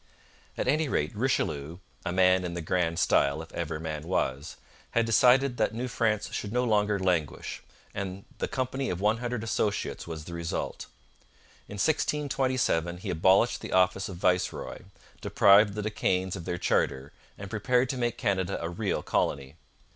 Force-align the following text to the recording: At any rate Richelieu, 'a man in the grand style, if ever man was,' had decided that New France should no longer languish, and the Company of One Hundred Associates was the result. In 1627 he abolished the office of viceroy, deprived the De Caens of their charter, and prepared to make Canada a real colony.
At 0.57 0.67
any 0.67 0.89
rate 0.89 1.15
Richelieu, 1.15 1.77
'a 2.07 2.11
man 2.11 2.43
in 2.43 2.55
the 2.55 2.61
grand 2.61 2.97
style, 2.97 3.39
if 3.43 3.51
ever 3.51 3.79
man 3.79 4.01
was,' 4.07 4.55
had 4.97 5.05
decided 5.05 5.57
that 5.57 5.75
New 5.75 5.87
France 5.87 6.33
should 6.33 6.51
no 6.51 6.63
longer 6.63 6.97
languish, 6.97 7.61
and 7.93 8.25
the 8.39 8.47
Company 8.47 8.89
of 8.89 8.99
One 8.99 9.17
Hundred 9.19 9.43
Associates 9.43 10.07
was 10.07 10.25
the 10.25 10.33
result. 10.33 10.87
In 11.69 11.75
1627 11.75 12.97
he 12.97 13.11
abolished 13.11 13.61
the 13.61 13.73
office 13.73 14.09
of 14.09 14.15
viceroy, 14.17 14.79
deprived 15.21 15.75
the 15.75 15.83
De 15.83 15.91
Caens 15.91 16.35
of 16.35 16.45
their 16.45 16.57
charter, 16.57 17.13
and 17.37 17.51
prepared 17.51 17.87
to 17.89 17.97
make 17.99 18.17
Canada 18.17 18.57
a 18.59 18.69
real 18.71 19.03
colony. 19.03 19.53